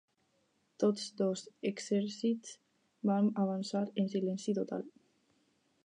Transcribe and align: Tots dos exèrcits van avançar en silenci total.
Tots 0.83 1.03
dos 1.19 1.43
exèrcits 1.71 2.57
van 3.11 3.31
avançar 3.45 3.85
en 4.05 4.11
silenci 4.15 4.61
total. 4.63 4.89